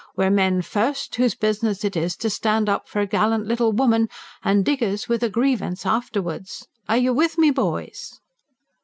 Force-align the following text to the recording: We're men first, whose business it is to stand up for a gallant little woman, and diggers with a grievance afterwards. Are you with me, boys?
We're 0.15 0.31
men 0.31 0.63
first, 0.63 1.13
whose 1.17 1.35
business 1.35 1.83
it 1.85 1.95
is 1.95 2.15
to 2.15 2.29
stand 2.31 2.67
up 2.67 2.87
for 2.87 3.01
a 3.01 3.05
gallant 3.05 3.45
little 3.45 3.71
woman, 3.71 4.09
and 4.43 4.65
diggers 4.65 5.07
with 5.07 5.21
a 5.21 5.29
grievance 5.29 5.85
afterwards. 5.85 6.67
Are 6.89 6.97
you 6.97 7.13
with 7.13 7.37
me, 7.37 7.51
boys? 7.51 8.19